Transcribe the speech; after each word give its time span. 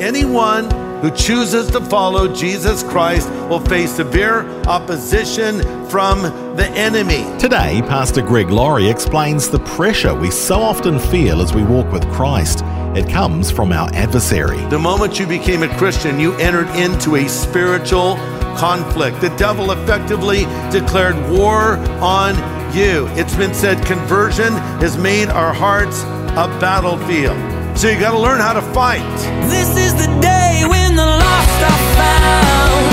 Anyone 0.00 0.70
who 1.00 1.10
chooses 1.10 1.70
to 1.70 1.80
follow 1.80 2.32
Jesus 2.34 2.82
Christ 2.82 3.30
will 3.48 3.60
face 3.60 3.92
severe 3.92 4.46
opposition 4.64 5.62
from 5.88 6.22
the 6.56 6.68
enemy. 6.74 7.24
Today, 7.38 7.80
Pastor 7.82 8.20
Greg 8.20 8.50
Laurie 8.50 8.90
explains 8.90 9.48
the 9.48 9.60
pressure 9.60 10.14
we 10.14 10.30
so 10.30 10.60
often 10.60 10.98
feel 10.98 11.40
as 11.40 11.54
we 11.54 11.64
walk 11.64 11.90
with 11.92 12.06
Christ. 12.12 12.62
It 12.94 13.08
comes 13.08 13.50
from 13.50 13.72
our 13.72 13.88
adversary. 13.94 14.62
The 14.68 14.78
moment 14.78 15.18
you 15.18 15.26
became 15.26 15.62
a 15.62 15.78
Christian, 15.78 16.20
you 16.20 16.34
entered 16.34 16.68
into 16.76 17.16
a 17.16 17.26
spiritual 17.26 18.16
conflict. 18.58 19.22
The 19.22 19.34
devil 19.36 19.70
effectively 19.70 20.44
declared 20.70 21.16
war 21.30 21.76
on 22.02 22.34
you. 22.76 23.06
It's 23.12 23.34
been 23.36 23.54
said 23.54 23.84
conversion 23.86 24.52
has 24.80 24.98
made 24.98 25.28
our 25.28 25.54
hearts 25.54 26.02
a 26.02 26.48
battlefield. 26.60 27.55
So 27.76 27.90
you 27.90 28.00
got 28.00 28.12
to 28.12 28.18
learn 28.18 28.40
how 28.40 28.54
to 28.54 28.62
fight. 28.72 29.04
This 29.50 29.68
is 29.76 29.92
the 29.92 30.08
day 30.18 30.64
when 30.66 30.96
the 30.96 31.04
lost 31.04 31.60
are 31.60 31.82
found. 31.92 32.88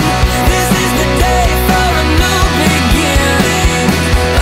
This 0.51 0.69
is 0.75 0.91
the 0.99 1.07
day 1.23 1.47
for 1.71 1.87
a 1.87 2.05
new 2.19 2.43
beginning. 2.67 3.87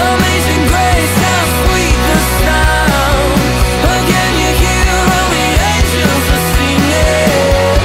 Amazing 0.01 0.65
grace, 0.65 1.13
how 1.21 1.45
sweet 1.61 1.99
the 2.09 2.19
sound. 2.41 3.37
Again 3.85 4.33
you 4.41 4.49
hear 4.65 4.89
all 5.13 5.29
the 5.29 5.45
angels 5.77 6.25
are 6.33 6.45
singing. 6.57 7.77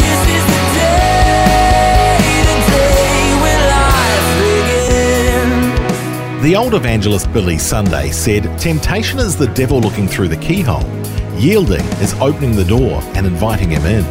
This 0.00 0.20
is 0.32 0.44
the 0.48 0.62
day, 0.80 2.40
the 2.48 2.56
day 2.72 3.36
when 3.44 3.60
life 3.68 4.28
begins. 5.60 6.42
The 6.42 6.56
old 6.56 6.72
evangelist 6.72 7.30
Billy 7.34 7.58
Sunday 7.58 8.10
said, 8.12 8.48
Temptation 8.58 9.18
is 9.18 9.36
the 9.36 9.48
devil 9.48 9.78
looking 9.78 10.08
through 10.08 10.28
the 10.28 10.38
keyhole. 10.38 10.88
Yielding 11.42 11.84
is 12.00 12.14
opening 12.20 12.54
the 12.54 12.64
door 12.64 13.00
and 13.16 13.26
inviting 13.26 13.68
him 13.68 13.84
in. 13.84 14.04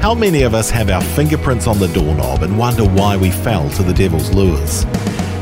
How 0.00 0.14
many 0.14 0.42
of 0.42 0.54
us 0.54 0.70
have 0.70 0.88
our 0.88 1.02
fingerprints 1.02 1.66
on 1.66 1.80
the 1.80 1.88
doorknob 1.88 2.44
and 2.44 2.56
wonder 2.56 2.84
why 2.84 3.16
we 3.16 3.32
fell 3.32 3.68
to 3.70 3.82
the 3.82 3.92
devil's 3.92 4.32
lures? 4.32 4.84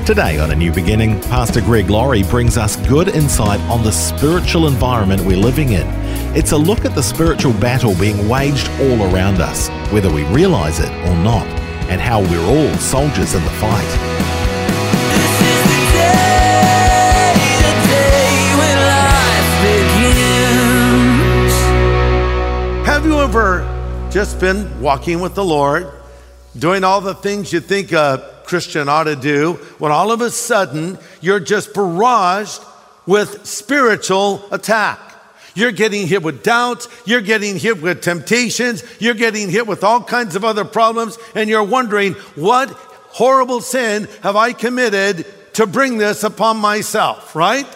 Today 0.06 0.38
on 0.38 0.52
A 0.52 0.56
New 0.56 0.72
Beginning, 0.72 1.20
Pastor 1.24 1.60
Greg 1.60 1.90
Laurie 1.90 2.22
brings 2.22 2.56
us 2.56 2.76
good 2.88 3.08
insight 3.08 3.60
on 3.68 3.84
the 3.84 3.92
spiritual 3.92 4.68
environment 4.68 5.20
we're 5.20 5.36
living 5.36 5.72
in. 5.74 5.86
It's 6.34 6.52
a 6.52 6.56
look 6.56 6.86
at 6.86 6.94
the 6.94 7.02
spiritual 7.02 7.52
battle 7.52 7.94
being 7.96 8.26
waged 8.26 8.70
all 8.80 9.14
around 9.14 9.42
us, 9.42 9.68
whether 9.92 10.10
we 10.10 10.24
realize 10.28 10.80
it 10.80 10.90
or 11.06 11.16
not, 11.16 11.46
and 11.90 12.00
how 12.00 12.22
we're 12.22 12.46
all 12.46 12.74
soldiers 12.78 13.34
in 13.34 13.44
the 13.44 13.50
fight. 13.50 14.07
Ever 23.28 24.08
just 24.10 24.40
been 24.40 24.80
walking 24.80 25.20
with 25.20 25.34
the 25.34 25.44
Lord, 25.44 25.86
doing 26.58 26.82
all 26.82 27.02
the 27.02 27.14
things 27.14 27.52
you 27.52 27.60
think 27.60 27.92
a 27.92 28.42
Christian 28.46 28.88
ought 28.88 29.04
to 29.04 29.16
do, 29.16 29.52
when 29.76 29.92
all 29.92 30.12
of 30.12 30.22
a 30.22 30.30
sudden 30.30 30.96
you're 31.20 31.38
just 31.38 31.74
barraged 31.74 32.64
with 33.04 33.44
spiritual 33.44 34.42
attack? 34.50 34.98
You're 35.54 35.72
getting 35.72 36.06
hit 36.06 36.22
with 36.22 36.42
doubts, 36.42 36.88
you're 37.04 37.20
getting 37.20 37.58
hit 37.58 37.82
with 37.82 38.00
temptations, 38.00 38.82
you're 38.98 39.12
getting 39.12 39.50
hit 39.50 39.66
with 39.66 39.84
all 39.84 40.02
kinds 40.02 40.34
of 40.34 40.42
other 40.42 40.64
problems, 40.64 41.18
and 41.34 41.50
you're 41.50 41.62
wondering, 41.62 42.14
what 42.34 42.70
horrible 42.70 43.60
sin 43.60 44.08
have 44.22 44.36
I 44.36 44.54
committed 44.54 45.26
to 45.52 45.66
bring 45.66 45.98
this 45.98 46.24
upon 46.24 46.56
myself, 46.56 47.36
right? 47.36 47.66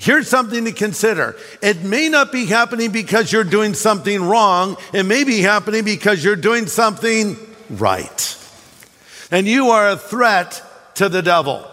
Here's 0.00 0.28
something 0.28 0.64
to 0.64 0.72
consider. 0.72 1.36
It 1.60 1.82
may 1.82 2.08
not 2.08 2.32
be 2.32 2.46
happening 2.46 2.90
because 2.90 3.30
you're 3.30 3.44
doing 3.44 3.74
something 3.74 4.24
wrong. 4.24 4.78
It 4.94 5.02
may 5.02 5.24
be 5.24 5.42
happening 5.42 5.84
because 5.84 6.24
you're 6.24 6.36
doing 6.36 6.68
something 6.68 7.36
right. 7.68 8.36
And 9.30 9.46
you 9.46 9.68
are 9.68 9.90
a 9.90 9.98
threat 9.98 10.62
to 10.94 11.10
the 11.10 11.20
devil. 11.20 11.66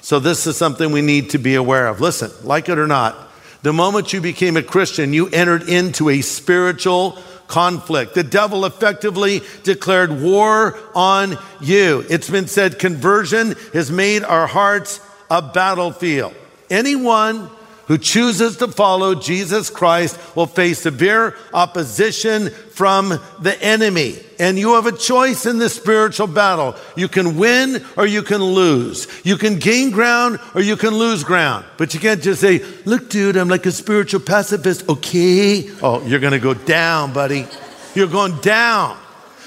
So, 0.00 0.20
this 0.20 0.46
is 0.46 0.56
something 0.56 0.92
we 0.92 1.02
need 1.02 1.30
to 1.30 1.38
be 1.38 1.56
aware 1.56 1.88
of. 1.88 2.00
Listen, 2.00 2.30
like 2.44 2.68
it 2.68 2.78
or 2.78 2.86
not, 2.86 3.16
the 3.62 3.72
moment 3.72 4.12
you 4.12 4.20
became 4.20 4.56
a 4.56 4.62
Christian, 4.62 5.12
you 5.12 5.28
entered 5.30 5.68
into 5.68 6.08
a 6.08 6.20
spiritual 6.20 7.18
conflict. 7.48 8.14
The 8.14 8.22
devil 8.22 8.64
effectively 8.64 9.40
declared 9.64 10.22
war 10.22 10.78
on 10.94 11.36
you. 11.60 12.04
It's 12.08 12.30
been 12.30 12.46
said 12.46 12.78
conversion 12.78 13.56
has 13.72 13.90
made 13.90 14.22
our 14.22 14.46
hearts 14.46 15.00
a 15.28 15.42
battlefield. 15.42 16.32
Anyone 16.70 17.50
who 17.86 17.98
chooses 17.98 18.56
to 18.56 18.68
follow 18.68 19.14
Jesus 19.14 19.70
Christ 19.70 20.18
will 20.36 20.46
face 20.46 20.80
severe 20.80 21.36
opposition 21.54 22.50
from 22.50 23.20
the 23.40 23.56
enemy. 23.62 24.18
And 24.38 24.58
you 24.58 24.74
have 24.74 24.86
a 24.86 24.92
choice 24.92 25.46
in 25.46 25.58
this 25.58 25.74
spiritual 25.74 26.26
battle. 26.26 26.74
You 26.96 27.08
can 27.08 27.36
win 27.36 27.84
or 27.96 28.06
you 28.06 28.22
can 28.22 28.42
lose. 28.42 29.06
You 29.24 29.36
can 29.36 29.58
gain 29.58 29.90
ground 29.90 30.40
or 30.54 30.60
you 30.60 30.76
can 30.76 30.94
lose 30.94 31.24
ground. 31.24 31.64
But 31.78 31.94
you 31.94 32.00
can't 32.00 32.22
just 32.22 32.40
say, 32.40 32.58
look, 32.84 33.08
dude, 33.08 33.36
I'm 33.36 33.48
like 33.48 33.66
a 33.66 33.72
spiritual 33.72 34.20
pacifist. 34.20 34.88
Okay. 34.88 35.70
Oh, 35.82 36.04
you're 36.06 36.20
going 36.20 36.32
to 36.32 36.40
go 36.40 36.54
down, 36.54 37.12
buddy. 37.12 37.46
You're 37.94 38.08
going 38.08 38.38
down. 38.40 38.98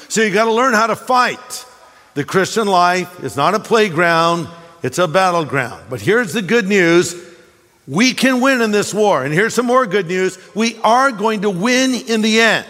So 0.07 0.21
you 0.21 0.33
got 0.33 0.45
to 0.45 0.53
learn 0.53 0.73
how 0.73 0.87
to 0.87 0.95
fight. 0.95 1.65
The 2.15 2.23
Christian 2.23 2.67
life 2.67 3.23
is 3.23 3.37
not 3.37 3.53
a 3.53 3.59
playground, 3.59 4.47
it's 4.81 4.97
a 4.97 5.07
battleground. 5.07 5.83
But 5.89 6.01
here's 6.01 6.33
the 6.33 6.41
good 6.41 6.67
news 6.67 7.28
we 7.89 8.13
can 8.13 8.39
win 8.39 8.61
in 8.61 8.69
this 8.69 8.93
war. 8.93 9.25
And 9.25 9.33
here's 9.33 9.55
some 9.55 9.65
more 9.65 9.87
good 9.87 10.07
news 10.07 10.37
we 10.53 10.77
are 10.83 11.11
going 11.11 11.41
to 11.41 11.49
win 11.49 11.95
in 11.95 12.21
the 12.21 12.39
end. 12.39 12.67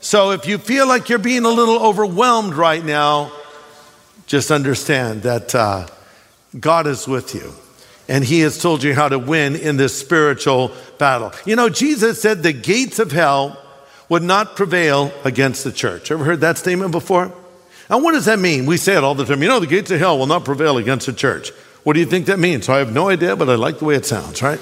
So 0.00 0.30
if 0.30 0.46
you 0.46 0.56
feel 0.56 0.88
like 0.88 1.10
you're 1.10 1.18
being 1.18 1.44
a 1.44 1.50
little 1.50 1.78
overwhelmed 1.78 2.54
right 2.54 2.82
now, 2.82 3.30
just 4.26 4.50
understand 4.50 5.22
that 5.22 5.54
uh, 5.54 5.86
God 6.58 6.86
is 6.86 7.06
with 7.06 7.34
you. 7.34 7.52
And 8.08 8.24
he 8.24 8.40
has 8.40 8.60
told 8.60 8.82
you 8.82 8.94
how 8.94 9.08
to 9.08 9.18
win 9.18 9.56
in 9.56 9.76
this 9.76 9.98
spiritual 9.98 10.72
battle. 10.98 11.32
You 11.44 11.56
know, 11.56 11.68
Jesus 11.68 12.20
said 12.20 12.42
the 12.42 12.52
gates 12.52 12.98
of 12.98 13.12
hell 13.12 13.58
would 14.08 14.22
not 14.22 14.56
prevail 14.56 15.12
against 15.24 15.64
the 15.64 15.72
church. 15.72 16.10
Ever 16.10 16.24
heard 16.24 16.40
that 16.40 16.58
statement 16.58 16.92
before? 16.92 17.32
Now, 17.90 17.98
what 17.98 18.12
does 18.12 18.24
that 18.24 18.38
mean? 18.38 18.64
We 18.66 18.78
say 18.78 18.96
it 18.96 19.04
all 19.04 19.14
the 19.14 19.24
time. 19.24 19.42
You 19.42 19.48
know, 19.48 19.60
the 19.60 19.66
gates 19.66 19.90
of 19.90 19.98
hell 19.98 20.18
will 20.18 20.26
not 20.26 20.44
prevail 20.44 20.78
against 20.78 21.06
the 21.06 21.12
church. 21.12 21.52
What 21.84 21.92
do 21.92 22.00
you 22.00 22.06
think 22.06 22.26
that 22.26 22.38
means? 22.38 22.66
So 22.66 22.72
I 22.72 22.78
have 22.78 22.92
no 22.92 23.10
idea, 23.10 23.36
but 23.36 23.48
I 23.50 23.54
like 23.54 23.78
the 23.78 23.84
way 23.84 23.94
it 23.94 24.06
sounds, 24.06 24.42
right? 24.42 24.58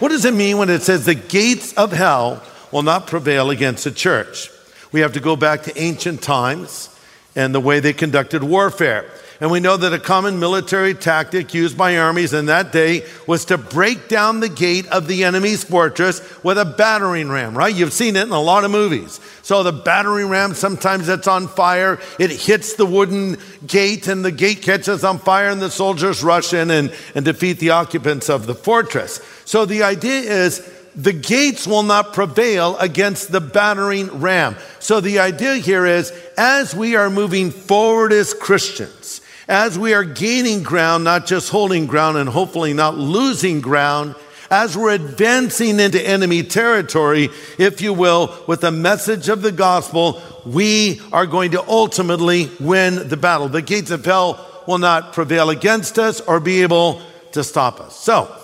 what 0.00 0.08
does 0.08 0.24
it 0.24 0.34
mean 0.34 0.56
when 0.58 0.70
it 0.70 0.82
says 0.82 1.04
the 1.04 1.14
gates 1.14 1.74
of 1.74 1.92
hell 1.92 2.42
will 2.72 2.82
not 2.82 3.06
prevail 3.06 3.50
against 3.50 3.84
the 3.84 3.90
church? 3.90 4.50
We 4.90 5.00
have 5.00 5.12
to 5.12 5.20
go 5.20 5.36
back 5.36 5.64
to 5.64 5.78
ancient 5.78 6.22
times 6.22 6.88
and 7.36 7.54
the 7.54 7.60
way 7.60 7.80
they 7.80 7.92
conducted 7.92 8.42
warfare. 8.42 9.10
And 9.40 9.52
we 9.52 9.60
know 9.60 9.76
that 9.76 9.92
a 9.92 10.00
common 10.00 10.40
military 10.40 10.94
tactic 10.94 11.54
used 11.54 11.78
by 11.78 11.96
armies 11.96 12.32
in 12.32 12.46
that 12.46 12.72
day 12.72 13.06
was 13.28 13.44
to 13.46 13.58
break 13.58 14.08
down 14.08 14.40
the 14.40 14.48
gate 14.48 14.86
of 14.88 15.06
the 15.06 15.22
enemy's 15.22 15.62
fortress 15.62 16.20
with 16.42 16.58
a 16.58 16.64
battering 16.64 17.28
ram, 17.28 17.56
right? 17.56 17.74
You've 17.74 17.92
seen 17.92 18.16
it 18.16 18.24
in 18.24 18.32
a 18.32 18.40
lot 18.40 18.64
of 18.64 18.72
movies. 18.72 19.20
So 19.42 19.62
the 19.62 19.70
battering 19.70 20.28
ram, 20.28 20.54
sometimes 20.54 21.08
it's 21.08 21.28
on 21.28 21.46
fire. 21.46 22.00
It 22.18 22.32
hits 22.32 22.74
the 22.74 22.84
wooden 22.84 23.36
gate 23.64 24.08
and 24.08 24.24
the 24.24 24.32
gate 24.32 24.62
catches 24.62 25.04
on 25.04 25.20
fire 25.20 25.50
and 25.50 25.62
the 25.62 25.70
soldiers 25.70 26.24
rush 26.24 26.52
in 26.52 26.72
and, 26.72 26.92
and 27.14 27.24
defeat 27.24 27.60
the 27.60 27.70
occupants 27.70 28.28
of 28.28 28.46
the 28.46 28.56
fortress. 28.56 29.20
So 29.44 29.64
the 29.64 29.84
idea 29.84 30.18
is 30.18 30.68
the 30.96 31.12
gates 31.12 31.64
will 31.64 31.84
not 31.84 32.12
prevail 32.12 32.76
against 32.78 33.30
the 33.30 33.40
battering 33.40 34.20
ram. 34.20 34.56
So 34.80 35.00
the 35.00 35.20
idea 35.20 35.54
here 35.54 35.86
is 35.86 36.12
as 36.36 36.74
we 36.74 36.96
are 36.96 37.08
moving 37.08 37.52
forward 37.52 38.12
as 38.12 38.34
Christians, 38.34 39.20
as 39.48 39.78
we 39.78 39.94
are 39.94 40.04
gaining 40.04 40.62
ground, 40.62 41.04
not 41.04 41.26
just 41.26 41.48
holding 41.48 41.86
ground 41.86 42.18
and 42.18 42.28
hopefully 42.28 42.74
not 42.74 42.98
losing 42.98 43.60
ground, 43.60 44.14
as 44.50 44.76
we're 44.76 44.92
advancing 44.92 45.80
into 45.80 46.00
enemy 46.06 46.42
territory, 46.42 47.30
if 47.58 47.80
you 47.80 47.92
will, 47.92 48.34
with 48.46 48.60
the 48.60 48.70
message 48.70 49.28
of 49.28 49.42
the 49.42 49.52
gospel, 49.52 50.22
we 50.46 51.00
are 51.12 51.26
going 51.26 51.50
to 51.50 51.68
ultimately 51.68 52.50
win 52.60 53.08
the 53.08 53.16
battle. 53.16 53.48
The 53.48 53.62
gates 53.62 53.90
of 53.90 54.04
hell 54.04 54.62
will 54.66 54.78
not 54.78 55.12
prevail 55.12 55.50
against 55.50 55.98
us 55.98 56.20
or 56.20 56.40
be 56.40 56.62
able 56.62 57.02
to 57.32 57.44
stop 57.44 57.80
us. 57.80 57.96
So, 57.96 58.34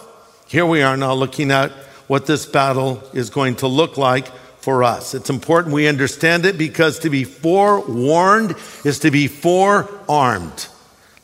here 0.47 0.67
we 0.67 0.83
are 0.83 0.97
now 0.97 1.15
looking 1.15 1.51
at 1.51 1.71
what 2.07 2.27
this 2.27 2.45
battle 2.45 3.03
is 3.15 3.31
going 3.31 3.57
to 3.57 3.67
look 3.67 3.97
like 3.97 4.27
for 4.61 4.85
us. 4.85 5.15
It's 5.15 5.31
important 5.31 5.75
we 5.75 5.89
understand 5.89 6.45
it 6.45 6.59
because 6.59 6.99
to 7.01 7.11
be 7.11 7.25
forewarned 7.25 8.57
is 8.85 8.99
to 9.01 9.11
be 9.11 9.27
forearmed. 9.27 10.69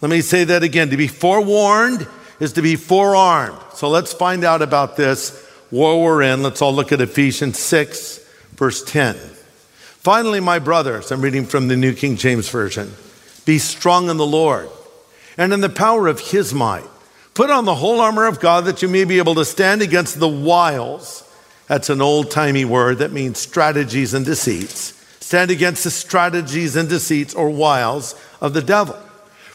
Let 0.00 0.10
me 0.10 0.20
say 0.20 0.44
that 0.44 0.62
again. 0.62 0.90
To 0.90 0.96
be 0.96 1.08
forewarned 1.08 2.06
is 2.38 2.54
to 2.54 2.62
be 2.62 2.76
forearmed. 2.76 3.58
So 3.74 3.88
let's 3.88 4.12
find 4.12 4.44
out 4.44 4.62
about 4.62 4.96
this 4.96 5.46
war 5.70 6.02
we're 6.02 6.22
in. 6.22 6.42
Let's 6.42 6.62
all 6.62 6.74
look 6.74 6.92
at 6.92 7.00
Ephesians 7.00 7.58
6, 7.58 8.18
verse 8.54 8.82
10. 8.84 9.16
Finally, 9.16 10.40
my 10.40 10.58
brothers, 10.58 11.12
I'm 11.12 11.20
reading 11.20 11.44
from 11.44 11.68
the 11.68 11.76
New 11.76 11.92
King 11.92 12.16
James 12.16 12.48
Version, 12.48 12.94
be 13.44 13.58
strong 13.58 14.08
in 14.08 14.16
the 14.16 14.26
Lord 14.26 14.70
and 15.36 15.52
in 15.52 15.60
the 15.60 15.68
power 15.68 16.08
of 16.08 16.20
his 16.20 16.54
might. 16.54 16.88
Put 17.34 17.50
on 17.50 17.64
the 17.66 17.74
whole 17.74 18.00
armor 18.00 18.26
of 18.26 18.40
God 18.40 18.64
that 18.64 18.82
you 18.82 18.88
may 18.88 19.04
be 19.04 19.18
able 19.18 19.34
to 19.36 19.44
stand 19.44 19.82
against 19.82 20.18
the 20.18 20.28
wiles. 20.28 21.22
That's 21.68 21.90
an 21.90 22.00
old 22.00 22.30
timey 22.30 22.64
word 22.64 22.98
that 22.98 23.12
means 23.12 23.38
strategies 23.38 24.14
and 24.14 24.24
deceits. 24.24 24.94
Stand 25.20 25.50
against 25.50 25.84
the 25.84 25.90
strategies 25.90 26.74
and 26.74 26.88
deceits 26.88 27.34
or 27.34 27.50
wiles 27.50 28.20
of 28.40 28.54
the 28.54 28.62
devil. 28.62 28.98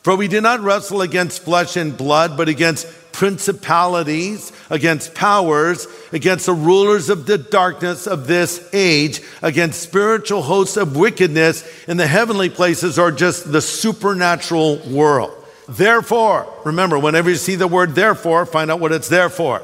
For 0.05 0.15
we 0.15 0.27
do 0.27 0.39
not 0.39 0.59
wrestle 0.59 1.01
against 1.01 1.41
flesh 1.41 1.75
and 1.75 1.97
blood, 1.97 2.37
but 2.37 2.47
against 2.47 2.85
principalities, 3.11 4.51
against 4.69 5.15
powers, 5.15 5.87
against 6.11 6.45
the 6.45 6.53
rulers 6.53 7.09
of 7.09 7.25
the 7.25 7.39
darkness 7.39 8.05
of 8.05 8.27
this 8.27 8.69
age, 8.71 9.21
against 9.41 9.81
spiritual 9.81 10.43
hosts 10.43 10.77
of 10.77 10.95
wickedness 10.95 11.67
in 11.87 11.97
the 11.97 12.05
heavenly 12.05 12.51
places 12.51 12.99
or 12.99 13.11
just 13.11 13.51
the 13.51 13.61
supernatural 13.61 14.77
world. 14.87 15.33
Therefore, 15.67 16.53
remember, 16.63 16.99
whenever 16.99 17.31
you 17.31 17.35
see 17.35 17.55
the 17.55 17.67
word 17.67 17.95
therefore, 17.95 18.45
find 18.45 18.69
out 18.69 18.79
what 18.79 18.91
it's 18.91 19.09
there 19.09 19.29
for. 19.29 19.63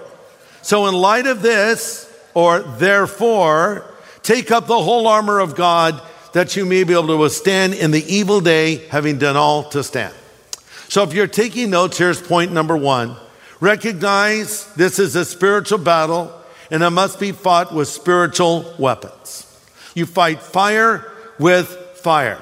So, 0.63 0.87
in 0.87 0.95
light 0.95 1.27
of 1.27 1.43
this, 1.43 2.11
or 2.33 2.61
therefore, 2.61 3.85
take 4.23 4.49
up 4.49 4.65
the 4.65 4.81
whole 4.81 5.05
armor 5.05 5.37
of 5.37 5.55
God 5.55 6.01
that 6.33 6.55
you 6.55 6.65
may 6.65 6.83
be 6.83 6.93
able 6.93 7.09
to 7.09 7.17
withstand 7.17 7.75
in 7.75 7.91
the 7.91 8.03
evil 8.11 8.41
day, 8.41 8.77
having 8.87 9.19
done 9.19 9.37
all 9.37 9.65
to 9.69 9.83
stand. 9.83 10.15
So 10.91 11.03
if 11.03 11.13
you're 11.13 11.25
taking 11.25 11.69
notes, 11.69 11.97
here's 11.97 12.21
point 12.21 12.51
number 12.51 12.75
one. 12.75 13.15
Recognize 13.61 14.65
this 14.73 14.99
is 14.99 15.15
a 15.15 15.23
spiritual 15.23 15.77
battle 15.77 16.37
and 16.69 16.83
it 16.83 16.89
must 16.89 17.17
be 17.17 17.31
fought 17.31 17.73
with 17.73 17.87
spiritual 17.87 18.75
weapons. 18.77 19.47
You 19.95 20.05
fight 20.05 20.41
fire 20.41 21.09
with 21.39 21.69
fire. 21.95 22.41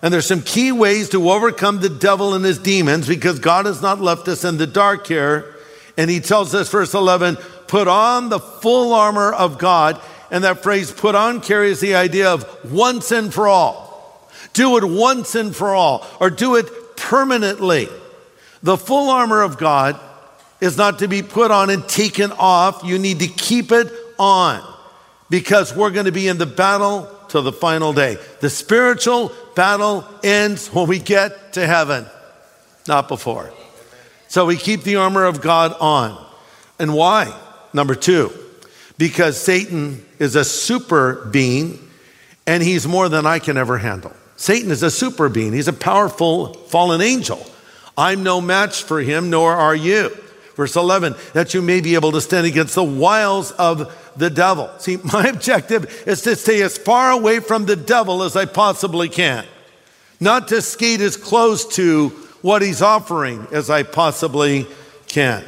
And 0.00 0.14
there's 0.14 0.26
some 0.26 0.42
key 0.42 0.70
ways 0.70 1.08
to 1.08 1.28
overcome 1.28 1.80
the 1.80 1.88
devil 1.88 2.34
and 2.34 2.44
his 2.44 2.58
demons 2.60 3.08
because 3.08 3.40
God 3.40 3.66
has 3.66 3.82
not 3.82 4.00
left 4.00 4.28
us 4.28 4.44
in 4.44 4.58
the 4.58 4.66
dark 4.68 5.08
here. 5.08 5.56
And 5.96 6.08
he 6.08 6.20
tells 6.20 6.54
us, 6.54 6.70
verse 6.70 6.94
11, 6.94 7.34
put 7.66 7.88
on 7.88 8.28
the 8.28 8.38
full 8.38 8.94
armor 8.94 9.32
of 9.32 9.58
God. 9.58 10.00
And 10.30 10.44
that 10.44 10.62
phrase 10.62 10.92
put 10.92 11.16
on 11.16 11.40
carries 11.40 11.80
the 11.80 11.96
idea 11.96 12.32
of 12.32 12.72
once 12.72 13.10
and 13.10 13.34
for 13.34 13.48
all. 13.48 13.88
Do 14.52 14.76
it 14.76 14.84
once 14.84 15.34
and 15.34 15.54
for 15.54 15.74
all, 15.74 16.06
or 16.20 16.30
do 16.30 16.54
it 16.54 16.68
permanently. 16.98 17.88
The 18.62 18.76
full 18.76 19.10
armor 19.10 19.42
of 19.42 19.58
God 19.58 19.98
is 20.60 20.76
not 20.76 20.98
to 20.98 21.08
be 21.08 21.22
put 21.22 21.50
on 21.50 21.70
and 21.70 21.88
taken 21.88 22.32
off. 22.32 22.82
You 22.84 22.98
need 22.98 23.20
to 23.20 23.28
keep 23.28 23.70
it 23.70 23.92
on 24.18 24.62
because 25.30 25.74
we're 25.74 25.90
going 25.90 26.06
to 26.06 26.12
be 26.12 26.28
in 26.28 26.38
the 26.38 26.46
battle 26.46 27.08
till 27.28 27.42
the 27.42 27.52
final 27.52 27.92
day. 27.92 28.16
The 28.40 28.50
spiritual 28.50 29.32
battle 29.54 30.04
ends 30.22 30.68
when 30.68 30.88
we 30.88 30.98
get 30.98 31.52
to 31.54 31.66
heaven, 31.66 32.06
not 32.86 33.08
before. 33.08 33.52
So 34.28 34.46
we 34.46 34.56
keep 34.56 34.82
the 34.82 34.96
armor 34.96 35.24
of 35.24 35.40
God 35.40 35.74
on. 35.80 36.24
And 36.78 36.94
why? 36.94 37.34
Number 37.72 37.94
two, 37.94 38.32
because 38.96 39.40
Satan 39.40 40.04
is 40.18 40.36
a 40.36 40.44
super 40.44 41.26
being 41.30 41.78
and 42.46 42.62
he's 42.62 42.86
more 42.86 43.08
than 43.08 43.26
I 43.26 43.38
can 43.38 43.56
ever 43.56 43.78
handle. 43.78 44.12
Satan 44.38 44.70
is 44.70 44.84
a 44.84 44.90
super 44.90 45.28
being, 45.28 45.52
he's 45.52 45.68
a 45.68 45.72
powerful 45.72 46.54
fallen 46.54 47.00
angel. 47.00 47.44
I'm 47.98 48.22
no 48.22 48.40
match 48.40 48.84
for 48.84 49.00
him, 49.00 49.30
nor 49.30 49.52
are 49.52 49.74
you. 49.74 50.16
Verse 50.54 50.76
11, 50.76 51.16
that 51.34 51.54
you 51.54 51.60
may 51.60 51.80
be 51.80 51.96
able 51.96 52.12
to 52.12 52.20
stand 52.20 52.46
against 52.46 52.76
the 52.76 52.84
wiles 52.84 53.50
of 53.52 53.92
the 54.16 54.30
devil. 54.30 54.70
See, 54.78 54.96
my 55.12 55.26
objective 55.26 56.04
is 56.06 56.22
to 56.22 56.36
stay 56.36 56.62
as 56.62 56.78
far 56.78 57.10
away 57.10 57.40
from 57.40 57.66
the 57.66 57.74
devil 57.74 58.22
as 58.22 58.36
I 58.36 58.44
possibly 58.44 59.08
can, 59.08 59.44
not 60.20 60.46
to 60.48 60.62
skate 60.62 61.00
as 61.00 61.16
close 61.16 61.66
to 61.74 62.10
what 62.40 62.62
he's 62.62 62.80
offering 62.80 63.44
as 63.50 63.68
I 63.70 63.82
possibly 63.82 64.68
can. 65.08 65.44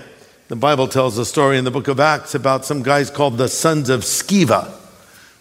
The 0.49 0.57
Bible 0.57 0.89
tells 0.89 1.17
a 1.17 1.25
story 1.25 1.59
in 1.59 1.65
the 1.65 1.71
book 1.71 1.87
of 1.87 2.01
Acts 2.01 2.35
about 2.35 2.65
some 2.65 2.83
guys 2.83 3.09
called 3.09 3.39
the 3.39 3.49
sons 3.49 3.89
of 3.89 4.01
Sceva, 4.01 4.69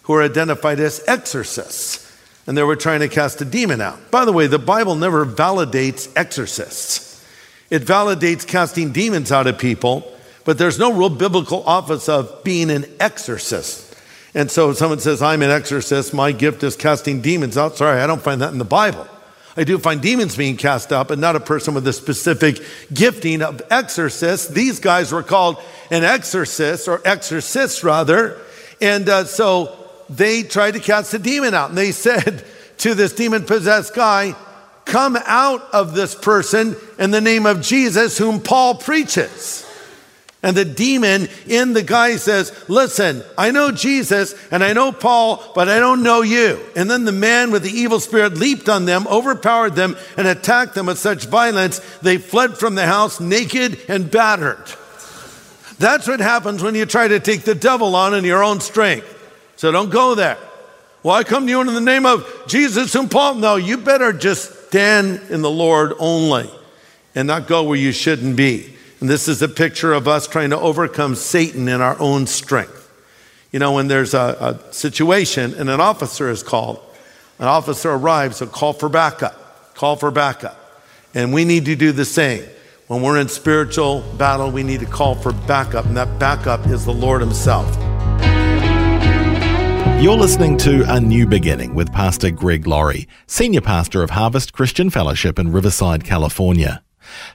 who 0.02 0.14
are 0.14 0.22
identified 0.22 0.78
as 0.78 1.02
exorcists 1.08 2.09
and 2.46 2.56
they 2.56 2.62
were 2.62 2.76
trying 2.76 3.00
to 3.00 3.08
cast 3.08 3.40
a 3.40 3.44
demon 3.44 3.80
out. 3.80 4.10
By 4.10 4.24
the 4.24 4.32
way, 4.32 4.46
the 4.46 4.58
Bible 4.58 4.94
never 4.94 5.24
validates 5.24 6.10
exorcists. 6.16 7.24
It 7.70 7.82
validates 7.82 8.46
casting 8.46 8.92
demons 8.92 9.30
out 9.30 9.46
of 9.46 9.58
people, 9.58 10.12
but 10.44 10.58
there's 10.58 10.78
no 10.78 10.92
real 10.92 11.10
biblical 11.10 11.62
office 11.64 12.08
of 12.08 12.42
being 12.42 12.70
an 12.70 12.84
exorcist. 12.98 13.94
And 14.34 14.50
so 14.50 14.70
if 14.70 14.76
someone 14.76 15.00
says, 15.00 15.22
I'm 15.22 15.42
an 15.42 15.50
exorcist, 15.50 16.14
my 16.14 16.32
gift 16.32 16.62
is 16.62 16.76
casting 16.76 17.20
demons 17.20 17.56
out. 17.56 17.76
Sorry, 17.76 18.00
I 18.00 18.06
don't 18.06 18.22
find 18.22 18.40
that 18.40 18.52
in 18.52 18.58
the 18.58 18.64
Bible. 18.64 19.06
I 19.56 19.64
do 19.64 19.78
find 19.78 20.00
demons 20.00 20.36
being 20.36 20.56
cast 20.56 20.92
out, 20.92 21.08
but 21.08 21.18
not 21.18 21.34
a 21.34 21.40
person 21.40 21.74
with 21.74 21.86
a 21.86 21.92
specific 21.92 22.60
gifting 22.92 23.42
of 23.42 23.60
exorcist. 23.70 24.54
These 24.54 24.78
guys 24.78 25.12
were 25.12 25.24
called 25.24 25.60
an 25.90 26.04
exorcist, 26.04 26.86
or 26.86 27.02
exorcists 27.04 27.82
rather. 27.82 28.38
And 28.80 29.08
uh, 29.08 29.24
so 29.24 29.89
they 30.10 30.42
tried 30.42 30.72
to 30.72 30.80
cast 30.80 31.12
the 31.12 31.18
demon 31.18 31.54
out. 31.54 31.70
And 31.70 31.78
they 31.78 31.92
said 31.92 32.44
to 32.78 32.94
this 32.94 33.12
demon 33.12 33.44
possessed 33.44 33.94
guy, 33.94 34.34
Come 34.84 35.16
out 35.24 35.62
of 35.72 35.94
this 35.94 36.14
person 36.14 36.74
in 36.98 37.12
the 37.12 37.20
name 37.20 37.46
of 37.46 37.62
Jesus, 37.62 38.18
whom 38.18 38.40
Paul 38.40 38.74
preaches. 38.74 39.66
And 40.42 40.56
the 40.56 40.64
demon 40.64 41.28
in 41.46 41.74
the 41.74 41.82
guy 41.82 42.16
says, 42.16 42.64
Listen, 42.68 43.22
I 43.36 43.50
know 43.50 43.70
Jesus 43.70 44.34
and 44.50 44.64
I 44.64 44.72
know 44.72 44.90
Paul, 44.90 45.52
but 45.54 45.68
I 45.68 45.78
don't 45.78 46.02
know 46.02 46.22
you. 46.22 46.58
And 46.74 46.90
then 46.90 47.04
the 47.04 47.12
man 47.12 47.50
with 47.50 47.62
the 47.62 47.70
evil 47.70 48.00
spirit 48.00 48.34
leaped 48.34 48.68
on 48.68 48.86
them, 48.86 49.06
overpowered 49.06 49.76
them, 49.76 49.96
and 50.16 50.26
attacked 50.26 50.74
them 50.74 50.86
with 50.86 50.98
such 50.98 51.26
violence, 51.26 51.78
they 51.98 52.16
fled 52.16 52.56
from 52.56 52.74
the 52.74 52.86
house 52.86 53.20
naked 53.20 53.78
and 53.86 54.10
battered. 54.10 54.64
That's 55.78 56.08
what 56.08 56.20
happens 56.20 56.62
when 56.62 56.74
you 56.74 56.86
try 56.86 57.06
to 57.06 57.20
take 57.20 57.42
the 57.42 57.54
devil 57.54 57.94
on 57.94 58.14
in 58.14 58.24
your 58.24 58.42
own 58.42 58.60
strength. 58.60 59.19
So 59.60 59.70
don't 59.70 59.90
go 59.90 60.14
there. 60.14 60.38
Well, 61.02 61.14
I 61.14 61.22
come 61.22 61.44
to 61.44 61.50
you 61.50 61.60
in 61.60 61.66
the 61.66 61.82
name 61.82 62.06
of 62.06 62.26
Jesus 62.46 62.94
and 62.94 63.10
Paul. 63.10 63.34
No, 63.34 63.56
you 63.56 63.76
better 63.76 64.10
just 64.10 64.68
stand 64.68 65.20
in 65.28 65.42
the 65.42 65.50
Lord 65.50 65.92
only 65.98 66.50
and 67.14 67.28
not 67.28 67.46
go 67.46 67.64
where 67.64 67.76
you 67.76 67.92
shouldn't 67.92 68.36
be. 68.36 68.74
And 69.00 69.08
this 69.10 69.28
is 69.28 69.42
a 69.42 69.48
picture 69.50 69.92
of 69.92 70.08
us 70.08 70.26
trying 70.26 70.48
to 70.48 70.58
overcome 70.58 71.14
Satan 71.14 71.68
in 71.68 71.82
our 71.82 71.94
own 72.00 72.26
strength. 72.26 72.90
You 73.52 73.58
know, 73.58 73.72
when 73.72 73.86
there's 73.86 74.14
a, 74.14 74.58
a 74.70 74.72
situation 74.72 75.52
and 75.52 75.68
an 75.68 75.78
officer 75.78 76.30
is 76.30 76.42
called, 76.42 76.82
an 77.38 77.46
officer 77.46 77.90
arrives, 77.90 78.38
so 78.38 78.46
call 78.46 78.72
for 78.72 78.88
backup. 78.88 79.74
Call 79.74 79.96
for 79.96 80.10
backup. 80.10 80.56
And 81.12 81.34
we 81.34 81.44
need 81.44 81.66
to 81.66 81.76
do 81.76 81.92
the 81.92 82.06
same. 82.06 82.44
When 82.86 83.02
we're 83.02 83.20
in 83.20 83.28
spiritual 83.28 84.00
battle, 84.16 84.50
we 84.50 84.62
need 84.62 84.80
to 84.80 84.86
call 84.86 85.16
for 85.16 85.34
backup, 85.34 85.84
and 85.84 85.98
that 85.98 86.18
backup 86.18 86.66
is 86.68 86.86
the 86.86 86.94
Lord 86.94 87.20
Himself. 87.20 87.89
You're 90.00 90.16
listening 90.16 90.56
to 90.58 90.82
A 90.88 90.98
New 90.98 91.26
Beginning 91.26 91.74
with 91.74 91.92
Pastor 91.92 92.30
Greg 92.30 92.66
Laurie, 92.66 93.06
Senior 93.26 93.60
Pastor 93.60 94.02
of 94.02 94.08
Harvest 94.08 94.54
Christian 94.54 94.88
Fellowship 94.88 95.38
in 95.38 95.52
Riverside, 95.52 96.04
California. 96.04 96.82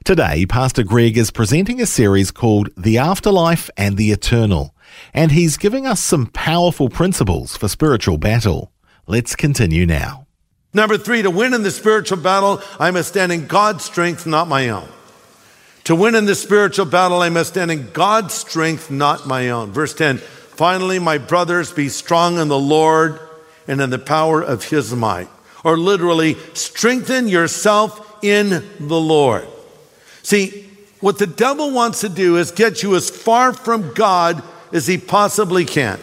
Today, 0.04 0.48
Pastor 0.48 0.82
Greg 0.82 1.16
is 1.16 1.30
presenting 1.30 1.80
a 1.80 1.86
series 1.86 2.32
called 2.32 2.70
The 2.76 2.98
Afterlife 2.98 3.70
and 3.78 3.98
the 3.98 4.12
Eternal, 4.12 4.76
and 5.14 5.32
he's 5.32 5.58
giving 5.58 5.86
us 5.86 6.04
some 6.04 6.26
powerful 6.26 6.90
principles 6.90 7.56
for 7.56 7.68
spiritual 7.68 8.18
battle. 8.18 8.72
Let's 9.06 9.36
continue 9.36 9.86
now. 9.86 10.26
Number 10.74 10.98
three, 10.98 11.22
to 11.22 11.30
win 11.30 11.54
in 11.54 11.62
the 11.62 11.70
spiritual 11.70 12.18
battle, 12.18 12.64
I 12.80 12.90
must 12.90 13.10
stand 13.10 13.32
in 13.32 13.46
God's 13.46 13.84
strength, 13.84 14.26
not 14.26 14.48
my 14.48 14.70
own. 14.70 14.90
To 15.84 15.94
win 15.94 16.16
in 16.16 16.26
the 16.26 16.34
spiritual 16.34 16.88
battle, 16.88 17.22
I 17.22 17.30
must 17.30 17.52
stand 17.52 17.70
in 17.70 17.92
God's 17.92 18.34
strength, 18.34 18.90
not 18.90 19.28
my 19.28 19.52
own. 19.52 19.72
Verse 19.72 19.94
10 19.94 20.20
Finally, 20.56 21.00
my 21.00 21.18
brothers, 21.18 21.74
be 21.74 21.90
strong 21.90 22.38
in 22.38 22.48
the 22.48 22.60
Lord 22.60 23.20
and 23.68 23.82
in 23.82 23.90
the 23.90 24.00
power 24.00 24.42
of 24.42 24.64
his 24.64 24.94
might. 24.94 25.28
Or 25.66 25.78
literally, 25.78 26.36
strengthen 26.54 27.28
yourself 27.28 28.24
in 28.24 28.64
the 28.80 29.00
Lord. 29.00 29.48
See, 30.24 30.70
what 31.02 31.18
the 31.20 31.28
devil 31.28 31.72
wants 31.72 32.02
to 32.02 32.10
do 32.10 32.38
is 32.38 32.52
get 32.52 32.84
you 32.84 32.96
as 32.96 33.10
far 33.10 33.52
from 33.52 33.94
God 33.94 34.42
as 34.72 34.88
he 34.88 34.98
possibly 34.98 35.66
can. 35.66 36.00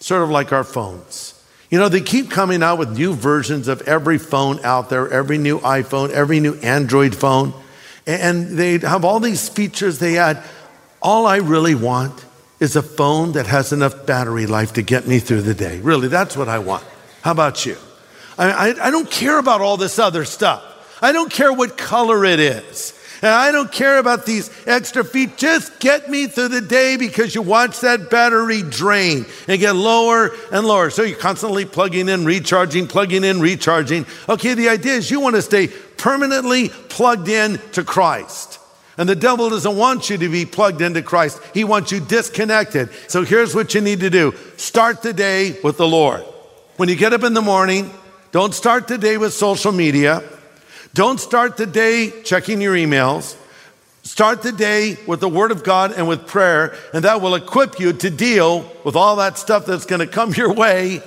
Sort 0.00 0.22
of 0.22 0.30
like 0.30 0.52
our 0.52 0.64
phones. 0.64 1.34
You 1.70 1.78
know, 1.78 1.88
they 1.88 2.00
keep 2.00 2.30
coming 2.30 2.62
out 2.62 2.78
with 2.78 2.96
new 2.96 3.14
versions 3.14 3.68
of 3.68 3.82
every 3.82 4.18
phone 4.18 4.58
out 4.64 4.90
there, 4.90 5.08
every 5.08 5.38
new 5.38 5.60
iPhone, 5.60 6.10
every 6.10 6.40
new 6.40 6.54
Android 6.56 7.14
phone. 7.14 7.54
And 8.06 8.58
they 8.58 8.78
have 8.78 9.04
all 9.04 9.20
these 9.20 9.48
features 9.48 9.98
they 9.98 10.18
add. 10.18 10.42
All 11.00 11.26
I 11.26 11.36
really 11.36 11.74
want 11.74 12.24
is 12.60 12.76
a 12.76 12.82
phone 12.82 13.32
that 13.32 13.46
has 13.46 13.72
enough 13.72 14.06
battery 14.06 14.46
life 14.46 14.72
to 14.74 14.82
get 14.82 15.06
me 15.06 15.18
through 15.18 15.42
the 15.42 15.54
day. 15.54 15.80
Really, 15.80 16.08
that's 16.08 16.36
what 16.36 16.48
I 16.48 16.58
want. 16.58 16.84
How 17.22 17.32
about 17.32 17.64
you? 17.64 17.76
I, 18.36 18.70
I, 18.70 18.88
I 18.88 18.90
don't 18.90 19.10
care 19.10 19.38
about 19.38 19.60
all 19.60 19.76
this 19.76 19.98
other 19.98 20.24
stuff. 20.24 20.64
I 21.00 21.12
don't 21.12 21.30
care 21.30 21.52
what 21.52 21.76
color 21.76 22.24
it 22.24 22.40
is. 22.40 22.94
And 23.20 23.32
I 23.32 23.50
don't 23.50 23.70
care 23.70 23.98
about 23.98 24.26
these 24.26 24.48
extra 24.66 25.04
feet. 25.04 25.36
Just 25.36 25.80
get 25.80 26.08
me 26.08 26.28
through 26.28 26.48
the 26.48 26.60
day 26.60 26.96
because 26.96 27.34
you 27.34 27.42
watch 27.42 27.80
that 27.80 28.10
battery 28.10 28.62
drain 28.62 29.26
and 29.48 29.60
get 29.60 29.74
lower 29.74 30.30
and 30.52 30.64
lower. 30.64 30.90
So 30.90 31.02
you're 31.02 31.18
constantly 31.18 31.64
plugging 31.64 32.08
in, 32.08 32.24
recharging, 32.24 32.86
plugging 32.86 33.24
in, 33.24 33.40
recharging. 33.40 34.06
Okay, 34.28 34.54
the 34.54 34.68
idea 34.68 34.92
is 34.92 35.10
you 35.10 35.18
want 35.18 35.34
to 35.34 35.42
stay 35.42 35.66
permanently 35.66 36.68
plugged 36.68 37.28
in 37.28 37.58
to 37.72 37.82
Christ. 37.82 38.47
And 38.98 39.08
the 39.08 39.14
devil 39.14 39.48
doesn't 39.48 39.76
want 39.76 40.10
you 40.10 40.18
to 40.18 40.28
be 40.28 40.44
plugged 40.44 40.82
into 40.82 41.02
Christ. 41.02 41.40
He 41.54 41.62
wants 41.62 41.92
you 41.92 42.00
disconnected. 42.00 42.90
So 43.06 43.22
here's 43.22 43.54
what 43.54 43.72
you 43.72 43.80
need 43.80 44.00
to 44.00 44.10
do. 44.10 44.34
Start 44.56 45.02
the 45.02 45.12
day 45.12 45.56
with 45.62 45.76
the 45.76 45.86
Lord. 45.86 46.22
When 46.76 46.88
you 46.88 46.96
get 46.96 47.12
up 47.12 47.22
in 47.22 47.32
the 47.32 47.40
morning, 47.40 47.92
don't 48.32 48.52
start 48.52 48.88
the 48.88 48.98
day 48.98 49.16
with 49.16 49.32
social 49.32 49.70
media. 49.70 50.24
Don't 50.94 51.20
start 51.20 51.56
the 51.56 51.66
day 51.66 52.12
checking 52.24 52.60
your 52.60 52.74
emails. 52.74 53.36
Start 54.02 54.42
the 54.42 54.52
day 54.52 54.96
with 55.06 55.20
the 55.20 55.28
Word 55.28 55.52
of 55.52 55.62
God 55.62 55.92
and 55.92 56.08
with 56.08 56.26
prayer, 56.26 56.74
and 56.92 57.04
that 57.04 57.20
will 57.20 57.34
equip 57.36 57.78
you 57.78 57.92
to 57.92 58.10
deal 58.10 58.68
with 58.84 58.96
all 58.96 59.16
that 59.16 59.38
stuff 59.38 59.64
that's 59.64 59.86
going 59.86 60.00
to 60.00 60.06
come 60.06 60.32
your 60.34 60.52
way 60.52 61.02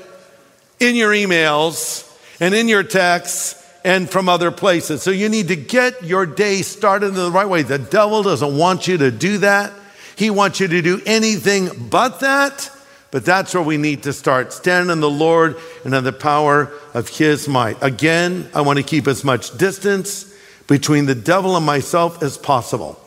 in 0.79 0.95
your 0.95 1.11
emails 1.11 2.07
and 2.39 2.53
in 2.53 2.69
your 2.69 2.83
texts 2.83 3.60
and 3.83 4.09
from 4.09 4.29
other 4.29 4.51
places. 4.51 5.01
So 5.01 5.11
you 5.11 5.29
need 5.29 5.47
to 5.47 5.55
get 5.55 6.03
your 6.03 6.25
day 6.25 6.61
started 6.61 7.07
in 7.07 7.13
the 7.15 7.31
right 7.31 7.47
way. 7.47 7.63
The 7.63 7.79
devil 7.79 8.23
doesn't 8.23 8.57
want 8.57 8.87
you 8.87 8.97
to 8.97 9.11
do 9.11 9.39
that. 9.39 9.73
He 10.15 10.29
wants 10.29 10.59
you 10.59 10.67
to 10.67 10.81
do 10.81 11.01
anything 11.05 11.89
but 11.89 12.19
that. 12.19 12.69
But 13.11 13.25
that's 13.25 13.53
where 13.53 13.63
we 13.63 13.77
need 13.77 14.03
to 14.03 14.13
start. 14.13 14.53
Stand 14.53 14.89
in 14.89 15.01
the 15.01 15.09
Lord 15.09 15.57
and 15.83 15.93
in 15.93 16.03
the 16.03 16.13
power 16.13 16.71
of 16.93 17.09
His 17.09 17.47
might. 17.47 17.77
Again, 17.81 18.49
I 18.53 18.61
want 18.61 18.77
to 18.77 18.83
keep 18.83 19.07
as 19.07 19.23
much 19.23 19.57
distance 19.57 20.33
between 20.67 21.07
the 21.07 21.15
devil 21.15 21.57
and 21.57 21.65
myself 21.65 22.23
as 22.23 22.37
possible. 22.37 22.97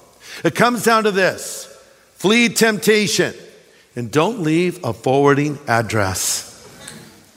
It 0.44 0.54
comes 0.54 0.84
down 0.84 1.04
to 1.04 1.10
this 1.10 1.66
flee 2.16 2.50
temptation 2.50 3.34
and 3.96 4.10
don't 4.10 4.40
leave 4.40 4.84
a 4.84 4.92
forwarding 4.92 5.58
address. 5.68 6.50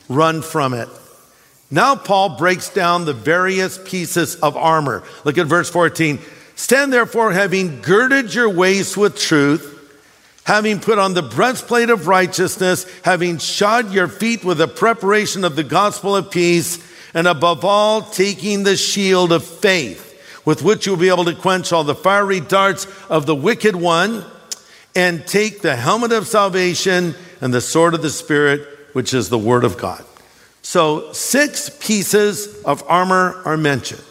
Run 0.10 0.42
from 0.42 0.74
it. 0.74 0.90
Now, 1.70 1.96
Paul 1.96 2.38
breaks 2.38 2.70
down 2.70 3.06
the 3.06 3.14
various 3.14 3.78
pieces 3.78 4.36
of 4.36 4.56
armor. 4.56 5.04
Look 5.26 5.38
at 5.38 5.48
verse 5.48 5.70
14. 5.70 6.20
Stand 6.56 6.94
therefore, 6.94 7.34
having 7.34 7.82
girded 7.82 8.34
your 8.34 8.50
waist 8.50 8.98
with 8.98 9.18
truth 9.18 9.76
having 10.48 10.80
put 10.80 10.98
on 10.98 11.14
the 11.14 11.22
breastplate 11.22 11.90
of 11.90 12.08
righteousness, 12.08 12.86
having 13.04 13.38
shod 13.38 13.92
your 13.92 14.08
feet 14.08 14.46
with 14.46 14.58
the 14.58 14.68
preparation 14.68 15.44
of 15.44 15.58
the 15.58 15.64
gospel 15.64 16.16
of 16.16 16.32
peace, 16.32 16.82
and 17.14 17.28
above 17.28 17.66
all, 17.66 18.02
taking 18.02 18.64
the 18.64 18.78
shield 18.78 19.34
of 19.34 19.44
faith, 19.44 20.42
with 20.46 20.64
which 20.64 20.86
you'll 20.86 20.96
be 20.96 21.10
able 21.10 21.26
to 21.26 21.36
quench 21.36 21.74
all 21.74 21.84
the 21.84 21.94
fiery 21.94 22.40
darts 22.40 22.88
of 23.10 23.26
the 23.26 23.36
wicked 23.36 23.76
one, 23.76 24.24
and 24.96 25.28
take 25.28 25.62
the 25.62 25.76
helmet 25.76 26.14
of 26.14 26.26
salvation 26.26 27.14
and 27.42 27.54
the 27.54 27.60
sword 27.60 27.94
of 27.94 28.02
the 28.02 28.10
Spirit, 28.10 28.66
which 28.94 29.14
is 29.14 29.28
the 29.28 29.38
word 29.38 29.66
of 29.66 29.78
God. 29.78 30.07
So, 30.70 31.14
six 31.14 31.70
pieces 31.80 32.62
of 32.64 32.84
armor 32.90 33.42
are 33.46 33.56
mentioned. 33.56 34.04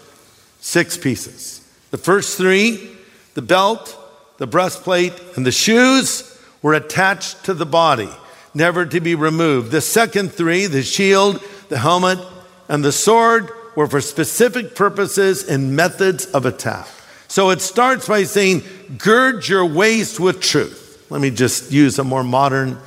Six 0.58 0.96
pieces. 0.96 1.60
The 1.90 1.98
first 1.98 2.38
three 2.38 2.96
the 3.34 3.42
belt, 3.42 3.94
the 4.38 4.46
breastplate, 4.46 5.12
and 5.36 5.44
the 5.44 5.52
shoes 5.52 6.40
were 6.62 6.72
attached 6.72 7.44
to 7.44 7.52
the 7.52 7.66
body, 7.66 8.08
never 8.54 8.86
to 8.86 9.00
be 9.02 9.14
removed. 9.14 9.70
The 9.70 9.82
second 9.82 10.32
three, 10.32 10.64
the 10.64 10.82
shield, 10.82 11.44
the 11.68 11.78
helmet, 11.78 12.20
and 12.68 12.82
the 12.82 12.90
sword, 12.90 13.50
were 13.76 13.86
for 13.86 14.00
specific 14.00 14.74
purposes 14.74 15.46
and 15.46 15.76
methods 15.76 16.24
of 16.24 16.46
attack. 16.46 16.88
So 17.28 17.50
it 17.50 17.60
starts 17.60 18.08
by 18.08 18.22
saying, 18.22 18.62
gird 18.96 19.46
your 19.46 19.66
waist 19.66 20.18
with 20.18 20.40
truth. 20.40 21.06
Let 21.10 21.20
me 21.20 21.30
just 21.30 21.70
use 21.70 21.98
a 21.98 22.04
more 22.04 22.24
modern 22.24 22.78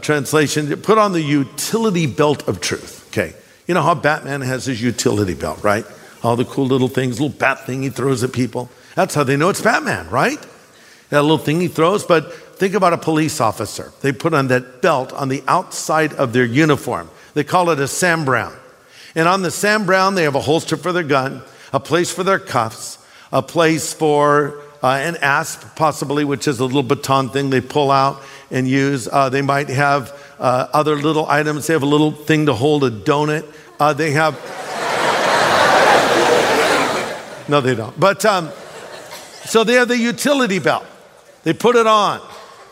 translation. 0.00 0.76
Put 0.80 0.98
on 0.98 1.12
the 1.12 1.22
utility 1.22 2.06
belt 2.06 2.48
of 2.48 2.60
truth. 2.60 3.06
Okay. 3.08 3.34
You 3.66 3.74
know 3.74 3.82
how 3.82 3.94
Batman 3.94 4.42
has 4.42 4.66
his 4.66 4.82
utility 4.82 5.34
belt, 5.34 5.62
right? 5.62 5.86
All 6.22 6.36
the 6.36 6.44
cool 6.44 6.66
little 6.66 6.88
things, 6.88 7.20
little 7.20 7.36
bat 7.36 7.66
thing 7.66 7.82
he 7.82 7.90
throws 7.90 8.22
at 8.22 8.32
people. 8.32 8.70
That's 8.94 9.14
how 9.14 9.24
they 9.24 9.36
know 9.36 9.48
it's 9.48 9.60
Batman, 9.62 10.08
right? 10.10 10.38
That 11.10 11.22
little 11.22 11.38
thing 11.38 11.60
he 11.60 11.68
throws. 11.68 12.04
But 12.04 12.32
think 12.56 12.74
about 12.74 12.92
a 12.92 12.98
police 12.98 13.40
officer. 13.40 13.92
They 14.00 14.12
put 14.12 14.34
on 14.34 14.48
that 14.48 14.82
belt 14.82 15.12
on 15.12 15.28
the 15.28 15.42
outside 15.46 16.12
of 16.14 16.32
their 16.32 16.44
uniform. 16.44 17.10
They 17.34 17.44
call 17.44 17.70
it 17.70 17.78
a 17.78 17.88
Sam 17.88 18.24
Browne. 18.24 18.56
And 19.14 19.28
on 19.28 19.42
the 19.42 19.50
Sam 19.50 19.86
Browne, 19.86 20.14
they 20.14 20.24
have 20.24 20.34
a 20.34 20.40
holster 20.40 20.76
for 20.76 20.92
their 20.92 21.02
gun, 21.02 21.42
a 21.72 21.80
place 21.80 22.10
for 22.12 22.24
their 22.24 22.38
cuffs, 22.38 22.98
a 23.32 23.42
place 23.42 23.92
for 23.92 24.60
uh, 24.84 24.98
an 24.98 25.16
asp, 25.22 25.64
possibly, 25.76 26.24
which 26.24 26.46
is 26.46 26.60
a 26.60 26.64
little 26.64 26.82
baton 26.82 27.30
thing 27.30 27.48
they 27.48 27.62
pull 27.62 27.90
out 27.90 28.22
and 28.50 28.68
use. 28.68 29.08
Uh, 29.10 29.30
they 29.30 29.40
might 29.40 29.70
have 29.70 30.12
uh, 30.38 30.68
other 30.74 30.96
little 30.96 31.26
items. 31.26 31.66
They 31.66 31.72
have 31.72 31.82
a 31.82 31.86
little 31.86 32.12
thing 32.12 32.44
to 32.46 32.52
hold 32.52 32.84
a 32.84 32.90
donut. 32.90 33.50
Uh, 33.80 33.94
they 33.94 34.10
have. 34.10 34.34
no, 37.48 37.62
they 37.62 37.74
don't. 37.74 37.98
But. 37.98 38.26
Um, 38.26 38.50
so 39.44 39.64
they 39.64 39.74
have 39.74 39.88
the 39.88 39.98
utility 39.98 40.58
belt. 40.58 40.86
They 41.44 41.52
put 41.52 41.76
it 41.76 41.86
on. 41.86 42.20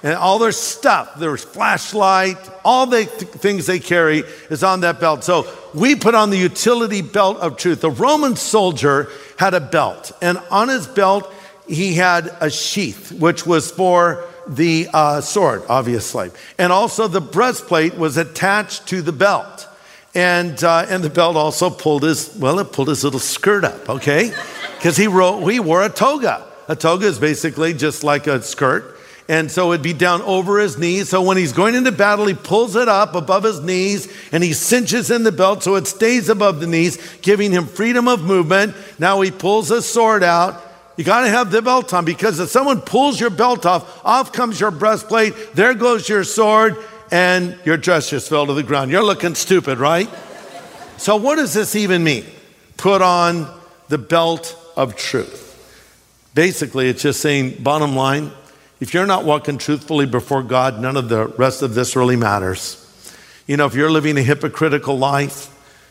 And 0.02 0.14
all 0.14 0.40
their 0.40 0.52
stuff, 0.52 1.16
their 1.16 1.36
flashlight, 1.36 2.36
all 2.64 2.86
the 2.86 3.04
th- 3.04 3.30
things 3.30 3.66
they 3.66 3.78
carry 3.78 4.24
is 4.50 4.64
on 4.64 4.80
that 4.80 4.98
belt. 4.98 5.22
So 5.22 5.46
we 5.74 5.94
put 5.94 6.16
on 6.16 6.30
the 6.30 6.36
utility 6.36 7.02
belt 7.02 7.38
of 7.38 7.56
truth. 7.56 7.82
The 7.82 7.90
Roman 7.90 8.34
soldier 8.34 9.08
had 9.38 9.54
a 9.54 9.60
belt, 9.60 10.10
and 10.20 10.38
on 10.50 10.68
his 10.68 10.88
belt, 10.88 11.32
he 11.68 11.94
had 11.94 12.34
a 12.40 12.50
sheath, 12.50 13.12
which 13.12 13.46
was 13.46 13.70
for 13.70 14.24
the 14.46 14.88
uh, 14.92 15.20
sword, 15.20 15.62
obviously. 15.68 16.30
And 16.58 16.72
also 16.72 17.08
the 17.08 17.20
breastplate 17.20 17.96
was 17.96 18.16
attached 18.16 18.88
to 18.88 19.02
the 19.02 19.12
belt. 19.12 19.68
And, 20.14 20.62
uh, 20.62 20.86
and 20.88 21.02
the 21.02 21.10
belt 21.10 21.36
also 21.36 21.70
pulled 21.70 22.02
his, 22.02 22.36
well, 22.36 22.58
it 22.58 22.72
pulled 22.72 22.88
his 22.88 23.02
little 23.02 23.20
skirt 23.20 23.64
up, 23.64 23.88
okay? 23.88 24.34
Because 24.82 24.96
he, 24.96 25.06
wrote, 25.06 25.48
he 25.48 25.60
wore 25.60 25.84
a 25.84 25.88
toga. 25.88 26.44
A 26.66 26.74
toga 26.74 27.06
is 27.06 27.16
basically 27.16 27.72
just 27.72 28.02
like 28.02 28.26
a 28.26 28.42
skirt. 28.42 28.98
And 29.28 29.48
so 29.48 29.72
it'd 29.72 29.84
be 29.84 29.92
down 29.92 30.22
over 30.22 30.58
his 30.58 30.76
knees. 30.76 31.08
So 31.08 31.22
when 31.22 31.36
he's 31.36 31.52
going 31.52 31.76
into 31.76 31.92
battle, 31.92 32.26
he 32.26 32.34
pulls 32.34 32.74
it 32.74 32.88
up 32.88 33.14
above 33.14 33.44
his 33.44 33.60
knees 33.60 34.12
and 34.32 34.42
he 34.42 34.52
cinches 34.52 35.12
in 35.12 35.22
the 35.22 35.30
belt 35.30 35.62
so 35.62 35.76
it 35.76 35.86
stays 35.86 36.28
above 36.28 36.58
the 36.58 36.66
knees, 36.66 36.98
giving 37.22 37.52
him 37.52 37.66
freedom 37.66 38.08
of 38.08 38.22
movement. 38.22 38.74
Now 38.98 39.20
he 39.20 39.30
pulls 39.30 39.68
his 39.68 39.86
sword 39.86 40.24
out. 40.24 40.60
You 40.96 41.04
got 41.04 41.22
to 41.22 41.28
have 41.28 41.50
the 41.50 41.62
belt 41.62 41.92
on 41.94 42.04
because 42.04 42.38
if 42.38 42.50
someone 42.50 42.80
pulls 42.80 43.18
your 43.18 43.30
belt 43.30 43.64
off, 43.64 44.04
off 44.04 44.32
comes 44.32 44.60
your 44.60 44.70
breastplate, 44.70 45.34
there 45.54 45.74
goes 45.74 46.08
your 46.08 46.24
sword, 46.24 46.76
and 47.10 47.58
your 47.64 47.76
dress 47.76 48.10
just 48.10 48.28
fell 48.28 48.46
to 48.46 48.54
the 48.54 48.62
ground. 48.62 48.90
You're 48.90 49.04
looking 49.04 49.34
stupid, 49.34 49.78
right? 49.78 50.08
So, 50.96 51.16
what 51.16 51.36
does 51.36 51.54
this 51.54 51.74
even 51.76 52.04
mean? 52.04 52.24
Put 52.76 53.02
on 53.02 53.48
the 53.88 53.98
belt 53.98 54.56
of 54.76 54.96
truth. 54.96 55.48
Basically, 56.34 56.88
it's 56.88 57.02
just 57.02 57.20
saying, 57.20 57.62
bottom 57.62 57.94
line, 57.94 58.30
if 58.80 58.94
you're 58.94 59.06
not 59.06 59.24
walking 59.24 59.58
truthfully 59.58 60.06
before 60.06 60.42
God, 60.42 60.80
none 60.80 60.96
of 60.96 61.08
the 61.08 61.26
rest 61.26 61.62
of 61.62 61.74
this 61.74 61.94
really 61.94 62.16
matters. 62.16 62.78
You 63.46 63.56
know, 63.56 63.66
if 63.66 63.74
you're 63.74 63.90
living 63.90 64.16
a 64.16 64.22
hypocritical 64.22 64.98
life, 64.98 65.48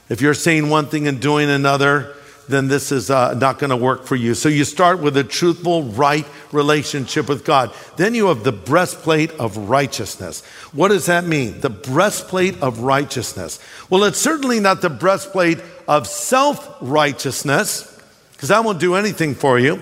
if 0.09 0.21
you're 0.21 0.33
saying 0.33 0.69
one 0.69 0.87
thing 0.87 1.07
and 1.07 1.21
doing 1.21 1.49
another, 1.49 2.15
then 2.51 2.67
this 2.67 2.91
is 2.91 3.09
uh, 3.09 3.33
not 3.35 3.59
going 3.59 3.69
to 3.69 3.77
work 3.77 4.05
for 4.05 4.15
you. 4.15 4.33
So 4.33 4.49
you 4.49 4.65
start 4.65 4.99
with 4.99 5.15
a 5.17 5.23
truthful, 5.23 5.83
right 5.83 6.25
relationship 6.51 7.29
with 7.29 7.45
God. 7.45 7.73
Then 7.97 8.15
you 8.15 8.27
have 8.27 8.43
the 8.43 8.51
breastplate 8.51 9.31
of 9.31 9.57
righteousness. 9.57 10.43
What 10.71 10.89
does 10.89 11.05
that 11.05 11.25
mean? 11.25 11.61
The 11.61 11.69
breastplate 11.69 12.61
of 12.61 12.79
righteousness. 12.79 13.59
Well, 13.89 14.03
it's 14.03 14.19
certainly 14.19 14.59
not 14.59 14.81
the 14.81 14.89
breastplate 14.89 15.59
of 15.87 16.07
self 16.07 16.77
righteousness, 16.81 17.87
because 18.33 18.49
that 18.49 18.63
won't 18.63 18.79
do 18.79 18.95
anything 18.95 19.35
for 19.35 19.59
you. 19.59 19.81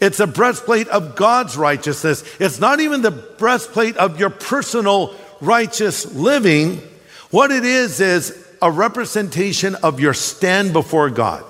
It's 0.00 0.20
a 0.20 0.26
breastplate 0.26 0.88
of 0.88 1.16
God's 1.16 1.56
righteousness. 1.56 2.22
It's 2.38 2.60
not 2.60 2.80
even 2.80 3.02
the 3.02 3.10
breastplate 3.10 3.96
of 3.96 4.20
your 4.20 4.30
personal 4.30 5.16
righteous 5.40 6.14
living. 6.14 6.80
What 7.30 7.50
it 7.50 7.64
is, 7.64 8.00
is 8.00 8.46
a 8.62 8.70
representation 8.70 9.74
of 9.76 10.00
your 10.00 10.14
stand 10.14 10.72
before 10.72 11.10
God. 11.10 11.44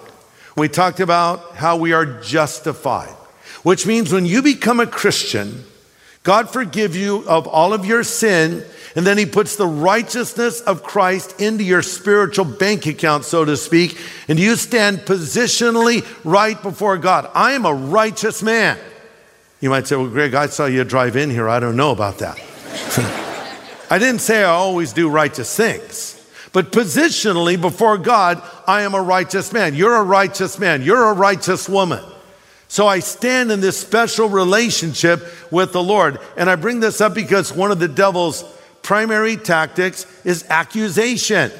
We 0.58 0.68
talked 0.68 1.00
about 1.00 1.56
how 1.56 1.76
we 1.76 1.92
are 1.92 2.04
justified, 2.04 3.14
which 3.62 3.86
means 3.86 4.12
when 4.12 4.26
you 4.26 4.42
become 4.42 4.80
a 4.80 4.86
Christian, 4.86 5.64
God 6.22 6.50
forgive 6.50 6.94
you 6.96 7.24
of 7.28 7.46
all 7.46 7.72
of 7.72 7.86
your 7.86 8.04
sin 8.04 8.64
and 8.98 9.06
then 9.06 9.16
he 9.16 9.26
puts 9.26 9.54
the 9.54 9.66
righteousness 9.66 10.60
of 10.60 10.82
Christ 10.82 11.40
into 11.40 11.62
your 11.62 11.82
spiritual 11.82 12.44
bank 12.44 12.84
account, 12.86 13.24
so 13.24 13.44
to 13.44 13.56
speak, 13.56 13.96
and 14.26 14.40
you 14.40 14.56
stand 14.56 14.98
positionally 14.98 16.04
right 16.24 16.60
before 16.60 16.98
God. 16.98 17.30
I 17.32 17.52
am 17.52 17.64
a 17.64 17.72
righteous 17.72 18.42
man. 18.42 18.76
You 19.60 19.70
might 19.70 19.86
say, 19.86 19.94
Well, 19.94 20.08
Greg, 20.08 20.34
I 20.34 20.46
saw 20.46 20.66
you 20.66 20.82
drive 20.82 21.16
in 21.16 21.30
here. 21.30 21.48
I 21.48 21.60
don't 21.60 21.76
know 21.76 21.92
about 21.92 22.18
that. 22.18 22.40
I 23.90 23.98
didn't 23.98 24.20
say 24.20 24.42
I 24.42 24.50
always 24.50 24.92
do 24.92 25.08
righteous 25.08 25.54
things. 25.56 26.17
But 26.58 26.72
positionally 26.72 27.60
before 27.60 27.96
God, 27.98 28.42
I 28.66 28.82
am 28.82 28.92
a 28.92 29.00
righteous 29.00 29.52
man. 29.52 29.76
You're 29.76 29.94
a 29.94 30.02
righteous 30.02 30.58
man. 30.58 30.82
You're 30.82 31.04
a 31.04 31.12
righteous 31.12 31.68
woman. 31.68 32.02
So 32.66 32.88
I 32.88 32.98
stand 32.98 33.52
in 33.52 33.60
this 33.60 33.78
special 33.78 34.28
relationship 34.28 35.24
with 35.52 35.70
the 35.70 35.80
Lord. 35.80 36.18
And 36.36 36.50
I 36.50 36.56
bring 36.56 36.80
this 36.80 37.00
up 37.00 37.14
because 37.14 37.52
one 37.52 37.70
of 37.70 37.78
the 37.78 37.86
devil's 37.86 38.42
primary 38.82 39.36
tactics 39.36 40.04
is 40.24 40.44
accusation. 40.50 41.52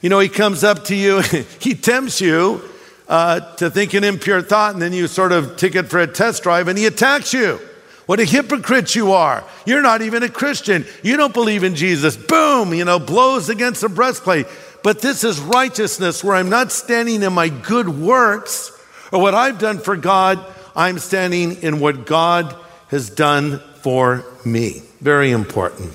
You 0.00 0.08
know, 0.08 0.18
he 0.18 0.30
comes 0.30 0.64
up 0.64 0.84
to 0.84 0.94
you, 0.94 1.20
he 1.60 1.74
tempts 1.74 2.18
you 2.22 2.62
uh, 3.06 3.54
to 3.56 3.68
think 3.68 3.92
an 3.92 4.02
impure 4.02 4.40
thought, 4.40 4.72
and 4.72 4.80
then 4.80 4.94
you 4.94 5.08
sort 5.08 5.32
of 5.32 5.58
take 5.58 5.74
it 5.74 5.90
for 5.90 5.98
a 5.98 6.06
test 6.06 6.42
drive 6.42 6.68
and 6.68 6.78
he 6.78 6.86
attacks 6.86 7.34
you. 7.34 7.60
What 8.08 8.20
a 8.20 8.24
hypocrite 8.24 8.94
you 8.94 9.12
are. 9.12 9.44
You're 9.66 9.82
not 9.82 10.00
even 10.00 10.22
a 10.22 10.30
Christian. 10.30 10.86
You 11.02 11.18
don't 11.18 11.34
believe 11.34 11.62
in 11.62 11.74
Jesus. 11.74 12.16
Boom, 12.16 12.72
you 12.72 12.86
know, 12.86 12.98
blows 12.98 13.50
against 13.50 13.82
the 13.82 13.90
breastplate. 13.90 14.46
But 14.82 15.02
this 15.02 15.24
is 15.24 15.38
righteousness 15.38 16.24
where 16.24 16.34
I'm 16.34 16.48
not 16.48 16.72
standing 16.72 17.22
in 17.22 17.34
my 17.34 17.50
good 17.50 17.86
works 17.86 18.72
or 19.12 19.20
what 19.20 19.34
I've 19.34 19.58
done 19.58 19.78
for 19.78 19.94
God. 19.94 20.42
I'm 20.74 20.98
standing 20.98 21.60
in 21.62 21.80
what 21.80 22.06
God 22.06 22.56
has 22.88 23.10
done 23.10 23.58
for 23.82 24.24
me. 24.42 24.80
Very 25.02 25.30
important. 25.30 25.92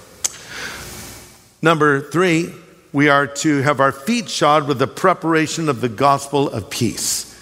Number 1.64 2.00
three, 2.00 2.54
we 2.92 3.10
are 3.10 3.26
to 3.26 3.64
have 3.64 3.80
our 3.80 3.92
feet 3.92 4.30
shod 4.30 4.68
with 4.68 4.78
the 4.78 4.86
preparation 4.86 5.68
of 5.68 5.82
the 5.82 5.90
gospel 5.90 6.48
of 6.48 6.70
peace. 6.70 7.36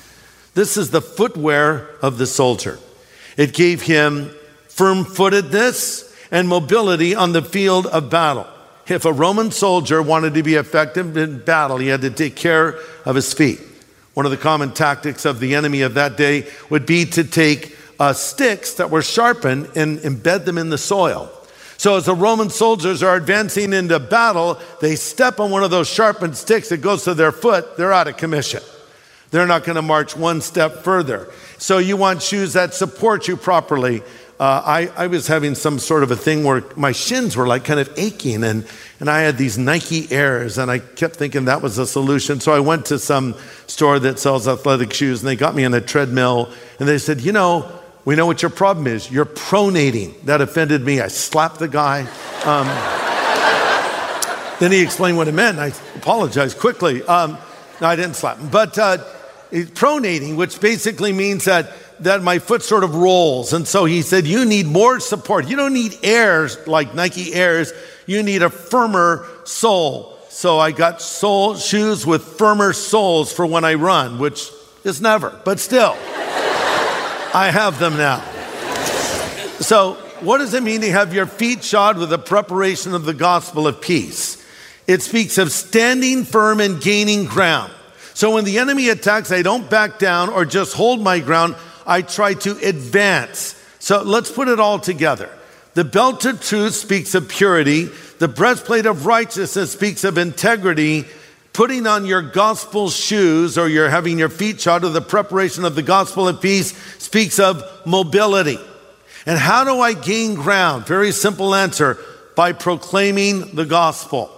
This 0.53 0.77
is 0.77 0.91
the 0.91 1.01
footwear 1.01 1.89
of 2.01 2.17
the 2.17 2.25
soldier. 2.25 2.79
It 3.35 3.53
gave 3.53 3.81
him 3.81 4.31
firm 4.81 5.05
footedness 5.05 6.11
and 6.31 6.47
mobility 6.47 7.13
on 7.13 7.33
the 7.33 7.41
field 7.43 7.85
of 7.85 8.09
battle. 8.09 8.47
If 8.87 9.05
a 9.05 9.13
Roman 9.13 9.51
soldier 9.51 10.01
wanted 10.01 10.33
to 10.33 10.41
be 10.41 10.55
effective 10.55 11.15
in 11.17 11.37
battle, 11.37 11.77
he 11.77 11.89
had 11.89 12.01
to 12.01 12.09
take 12.09 12.35
care 12.35 12.79
of 13.05 13.13
his 13.13 13.31
feet. 13.31 13.59
One 14.15 14.25
of 14.25 14.31
the 14.31 14.39
common 14.39 14.73
tactics 14.73 15.23
of 15.23 15.39
the 15.39 15.53
enemy 15.53 15.83
of 15.83 15.93
that 15.93 16.17
day 16.17 16.47
would 16.71 16.87
be 16.87 17.05
to 17.05 17.23
take 17.23 17.77
uh, 17.99 18.13
sticks 18.13 18.73
that 18.73 18.89
were 18.89 19.03
sharpened 19.03 19.69
and 19.75 19.99
embed 19.99 20.45
them 20.45 20.57
in 20.57 20.71
the 20.71 20.79
soil. 20.79 21.31
So, 21.77 21.97
as 21.97 22.05
the 22.05 22.15
Roman 22.15 22.49
soldiers 22.49 23.03
are 23.03 23.15
advancing 23.15 23.73
into 23.73 23.99
battle, 23.99 24.59
they 24.81 24.95
step 24.95 25.39
on 25.39 25.51
one 25.51 25.63
of 25.63 25.69
those 25.69 25.89
sharpened 25.89 26.35
sticks, 26.35 26.71
it 26.71 26.81
goes 26.81 27.03
to 27.03 27.13
their 27.13 27.31
foot, 27.31 27.77
they're 27.77 27.93
out 27.93 28.07
of 28.07 28.17
commission. 28.17 28.63
They're 29.29 29.47
not 29.47 29.63
going 29.63 29.75
to 29.75 29.81
march 29.81 30.17
one 30.17 30.41
step 30.41 30.83
further. 30.83 31.27
So, 31.59 31.77
you 31.77 31.97
want 31.97 32.23
shoes 32.23 32.53
that 32.53 32.73
support 32.73 33.27
you 33.27 33.37
properly. 33.37 34.01
Uh, 34.41 34.59
I, 34.65 35.03
I 35.03 35.05
was 35.05 35.27
having 35.27 35.53
some 35.53 35.77
sort 35.77 36.01
of 36.01 36.09
a 36.09 36.15
thing 36.15 36.43
where 36.43 36.63
my 36.75 36.93
shins 36.93 37.37
were 37.37 37.45
like 37.45 37.63
kind 37.63 37.79
of 37.79 37.93
aching, 37.95 38.43
and, 38.43 38.65
and 38.99 39.07
I 39.07 39.19
had 39.19 39.37
these 39.37 39.55
Nike 39.55 40.11
Airs, 40.11 40.57
and 40.57 40.71
I 40.71 40.79
kept 40.79 41.15
thinking 41.15 41.45
that 41.45 41.61
was 41.61 41.77
a 41.77 41.85
solution. 41.85 42.39
So 42.39 42.51
I 42.51 42.59
went 42.59 42.87
to 42.87 42.97
some 42.97 43.35
store 43.67 43.99
that 43.99 44.17
sells 44.17 44.47
athletic 44.47 44.93
shoes, 44.93 45.21
and 45.21 45.29
they 45.29 45.35
got 45.35 45.53
me 45.53 45.63
on 45.63 45.75
a 45.75 45.79
treadmill, 45.79 46.51
and 46.79 46.89
they 46.89 46.97
said, 46.97 47.21
You 47.21 47.33
know, 47.33 47.71
we 48.03 48.15
know 48.15 48.25
what 48.25 48.41
your 48.41 48.49
problem 48.49 48.87
is. 48.87 49.11
You're 49.11 49.25
pronating. 49.25 50.19
That 50.23 50.41
offended 50.41 50.81
me. 50.81 51.01
I 51.01 51.09
slapped 51.09 51.59
the 51.59 51.67
guy. 51.67 52.07
Um, 52.43 52.65
then 54.59 54.71
he 54.71 54.81
explained 54.81 55.17
what 55.17 55.27
it 55.27 55.33
meant. 55.35 55.59
I 55.59 55.67
apologized 55.97 56.57
quickly. 56.57 57.03
Um, 57.03 57.37
no, 57.79 57.85
I 57.85 57.95
didn't 57.95 58.15
slap 58.15 58.39
him. 58.39 58.49
But 58.49 58.75
uh, 58.79 58.97
pronating, 59.51 60.35
which 60.35 60.59
basically 60.59 61.13
means 61.13 61.45
that, 61.45 61.71
that 62.01 62.23
my 62.23 62.39
foot 62.39 62.63
sort 62.63 62.83
of 62.83 62.95
rolls. 62.95 63.53
And 63.53 63.67
so 63.67 63.85
he 63.85 64.01
said, 64.01 64.25
You 64.25 64.45
need 64.45 64.65
more 64.65 64.99
support. 64.99 65.47
You 65.47 65.55
don't 65.55 65.73
need 65.73 65.97
airs 66.03 66.67
like 66.67 66.93
Nike 66.93 67.33
Airs. 67.33 67.71
You 68.05 68.23
need 68.23 68.43
a 68.43 68.49
firmer 68.49 69.27
sole. 69.43 70.17
So 70.29 70.59
I 70.59 70.71
got 70.71 71.01
sole 71.01 71.55
shoes 71.55 72.05
with 72.05 72.23
firmer 72.23 72.73
soles 72.73 73.31
for 73.31 73.45
when 73.45 73.63
I 73.63 73.75
run, 73.75 74.17
which 74.17 74.49
is 74.83 75.01
never, 75.01 75.39
but 75.45 75.59
still. 75.59 75.95
I 77.33 77.49
have 77.53 77.79
them 77.79 77.97
now. 77.97 78.19
So, 79.61 79.93
what 80.21 80.39
does 80.39 80.53
it 80.53 80.63
mean 80.63 80.81
to 80.81 80.91
have 80.91 81.13
your 81.13 81.27
feet 81.27 81.63
shod 81.63 81.97
with 81.97 82.09
the 82.09 82.17
preparation 82.17 82.93
of 82.93 83.05
the 83.05 83.13
gospel 83.13 83.67
of 83.67 83.79
peace? 83.79 84.43
It 84.87 85.01
speaks 85.01 85.37
of 85.37 85.51
standing 85.51 86.25
firm 86.25 86.59
and 86.59 86.81
gaining 86.81 87.25
ground. 87.25 87.71
So, 88.13 88.33
when 88.33 88.43
the 88.43 88.57
enemy 88.57 88.89
attacks, 88.89 89.31
I 89.31 89.43
don't 89.43 89.69
back 89.69 89.99
down 89.99 90.29
or 90.29 90.45
just 90.45 90.73
hold 90.73 91.01
my 91.01 91.19
ground, 91.19 91.55
I 91.91 92.03
try 92.03 92.35
to 92.35 92.51
advance. 92.65 93.61
So, 93.79 94.01
let's 94.01 94.31
put 94.31 94.47
it 94.47 94.61
all 94.61 94.79
together. 94.79 95.29
The 95.73 95.83
belt 95.83 96.23
of 96.23 96.41
truth 96.41 96.73
speaks 96.73 97.15
of 97.15 97.27
purity, 97.27 97.89
the 98.19 98.29
breastplate 98.29 98.85
of 98.85 99.05
righteousness 99.05 99.73
speaks 99.73 100.05
of 100.05 100.17
integrity, 100.17 101.05
putting 101.51 101.87
on 101.87 102.05
your 102.05 102.21
gospel 102.21 102.89
shoes 102.89 103.57
or 103.57 103.67
you're 103.67 103.89
having 103.89 104.17
your 104.17 104.29
feet 104.29 104.61
shod 104.61 104.83
with 104.83 104.93
the 104.93 105.01
preparation 105.01 105.65
of 105.65 105.75
the 105.75 105.81
gospel 105.81 106.29
of 106.29 106.41
peace 106.41 106.71
speaks 106.97 107.39
of 107.39 107.61
mobility. 107.85 108.57
And 109.25 109.37
how 109.37 109.65
do 109.65 109.81
I 109.81 109.91
gain 109.91 110.35
ground? 110.35 110.85
Very 110.85 111.11
simple 111.11 111.53
answer 111.53 111.97
by 112.37 112.53
proclaiming 112.53 113.53
the 113.53 113.65
gospel. 113.65 114.31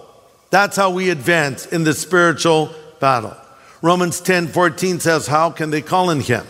That's 0.50 0.76
how 0.76 0.90
we 0.90 1.10
advance 1.10 1.66
in 1.66 1.84
the 1.84 1.94
spiritual 1.94 2.74
battle. 2.98 3.36
Romans 3.80 4.20
10 4.20 4.48
14 4.48 4.98
says, 4.98 5.28
How 5.28 5.50
can 5.50 5.70
they 5.70 5.82
call 5.82 6.10
in 6.10 6.18
him 6.18 6.44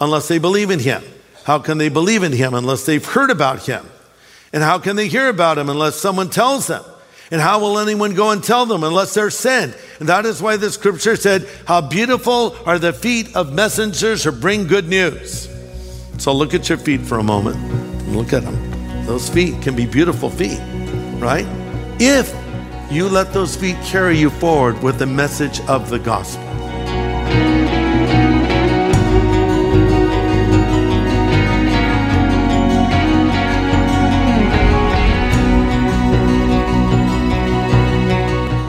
unless 0.00 0.28
they 0.28 0.38
believe 0.38 0.70
in 0.70 0.78
him? 0.78 1.02
How 1.44 1.58
can 1.58 1.78
they 1.78 1.88
believe 1.88 2.22
in 2.22 2.32
him 2.32 2.54
unless 2.54 2.86
they've 2.86 3.04
heard 3.04 3.30
about 3.30 3.66
him? 3.66 3.86
And 4.52 4.62
how 4.62 4.78
can 4.78 4.96
they 4.96 5.08
hear 5.08 5.28
about 5.28 5.58
him 5.58 5.68
unless 5.68 5.96
someone 5.96 6.30
tells 6.30 6.66
them? 6.66 6.84
And 7.30 7.40
how 7.40 7.60
will 7.60 7.78
anyone 7.78 8.14
go 8.14 8.30
and 8.30 8.42
tell 8.42 8.66
them 8.66 8.82
unless 8.82 9.14
they're 9.14 9.30
sent? 9.30 9.76
And 10.00 10.08
that 10.08 10.26
is 10.26 10.42
why 10.42 10.56
the 10.56 10.70
scripture 10.70 11.14
said, 11.14 11.48
How 11.66 11.80
beautiful 11.80 12.56
are 12.66 12.78
the 12.78 12.92
feet 12.92 13.36
of 13.36 13.52
messengers 13.52 14.24
who 14.24 14.32
bring 14.32 14.66
good 14.66 14.88
news. 14.88 15.48
So 16.18 16.32
look 16.32 16.54
at 16.54 16.68
your 16.68 16.78
feet 16.78 17.02
for 17.02 17.18
a 17.18 17.22
moment. 17.22 17.56
Look 18.08 18.32
at 18.32 18.42
them. 18.42 19.06
Those 19.06 19.28
feet 19.28 19.62
can 19.62 19.76
be 19.76 19.86
beautiful 19.86 20.28
feet, 20.28 20.60
right? 21.20 21.46
If 22.00 22.34
you 22.90 23.08
let 23.08 23.32
those 23.32 23.56
feet 23.56 23.76
carry 23.84 24.18
you 24.18 24.30
forward 24.30 24.82
with 24.82 24.98
the 24.98 25.06
message 25.06 25.60
of 25.68 25.88
the 25.88 25.98
gospel. 26.00 26.49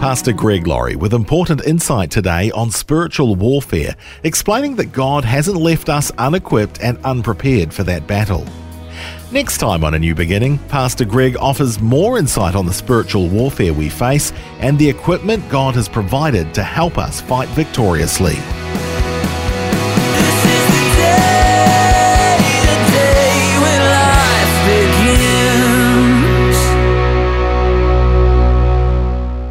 Pastor 0.01 0.33
Greg 0.33 0.65
Laurie 0.65 0.95
with 0.95 1.13
important 1.13 1.63
insight 1.63 2.09
today 2.09 2.49
on 2.55 2.71
spiritual 2.71 3.35
warfare, 3.35 3.95
explaining 4.23 4.75
that 4.77 4.91
God 4.91 5.23
hasn't 5.23 5.57
left 5.57 5.89
us 5.89 6.09
unequipped 6.17 6.81
and 6.81 6.97
unprepared 7.03 7.71
for 7.71 7.83
that 7.83 8.07
battle. 8.07 8.43
Next 9.31 9.59
time 9.59 9.83
on 9.83 9.93
A 9.93 9.99
New 9.99 10.15
Beginning, 10.15 10.57
Pastor 10.69 11.05
Greg 11.05 11.37
offers 11.37 11.79
more 11.79 12.17
insight 12.17 12.55
on 12.55 12.65
the 12.65 12.73
spiritual 12.73 13.27
warfare 13.27 13.73
we 13.73 13.89
face 13.89 14.33
and 14.57 14.79
the 14.79 14.89
equipment 14.89 15.47
God 15.49 15.75
has 15.75 15.87
provided 15.87 16.51
to 16.55 16.63
help 16.63 16.97
us 16.97 17.21
fight 17.21 17.49
victoriously. 17.49 18.37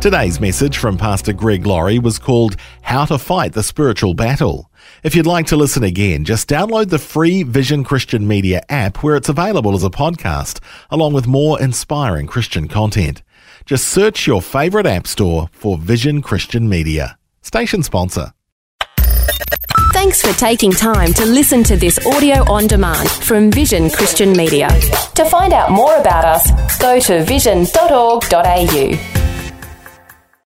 Today's 0.01 0.41
message 0.41 0.79
from 0.79 0.97
Pastor 0.97 1.35
Greg 1.35 1.67
Laurie 1.67 1.99
was 1.99 2.19
called 2.19 2.57
How 2.81 3.05
to 3.05 3.19
Fight 3.19 3.53
the 3.53 3.63
Spiritual 3.63 4.15
Battle. 4.15 4.71
If 5.03 5.15
you'd 5.15 5.27
like 5.27 5.45
to 5.49 5.59
listen 5.59 5.85
again, 5.85 6.25
just 6.25 6.49
download 6.49 6.89
the 6.89 6.99
free 6.99 7.43
Vision 7.43 7.85
Christian 7.85 8.27
Media 8.27 8.63
app 8.71 9.03
where 9.03 9.15
it's 9.15 9.29
available 9.29 9.75
as 9.75 9.85
a 9.85 9.91
podcast, 9.91 10.61
along 10.89 11.13
with 11.13 11.27
more 11.27 11.61
inspiring 11.61 12.27
Christian 12.27 12.67
content. 12.67 13.23
Just 13.67 13.89
search 13.89 14.27
your 14.27 14.41
favorite 14.41 14.87
app 14.87 15.07
store 15.07 15.51
for 15.53 15.77
Vision 15.77 16.23
Christian 16.23 16.67
Media. 16.67 17.19
Station 17.43 17.83
sponsor. 17.83 18.33
Thanks 19.93 20.23
for 20.23 20.33
taking 20.39 20.73
time 20.73 21.13
to 21.13 21.27
listen 21.27 21.63
to 21.65 21.77
this 21.77 21.99
audio 22.07 22.51
on 22.51 22.67
demand 22.67 23.11
from 23.11 23.51
Vision 23.51 23.91
Christian 23.91 24.33
Media. 24.33 24.69
To 25.15 25.27
find 25.27 25.53
out 25.53 25.71
more 25.71 25.95
about 25.97 26.25
us, 26.25 26.79
go 26.79 26.99
to 27.01 27.23
vision.org.au. 27.25 29.21